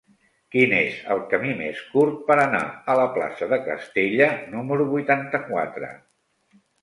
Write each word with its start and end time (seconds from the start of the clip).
Quin 0.53 0.71
és 0.77 0.93
el 1.15 1.19
camí 1.33 1.51
més 1.59 1.81
curt 1.89 2.15
per 2.29 2.37
anar 2.45 2.63
a 2.93 2.97
la 3.01 3.05
plaça 3.17 3.49
de 3.53 3.61
Castella 3.67 4.29
número 4.57 4.89
vuitanta-quatre? 4.97 5.93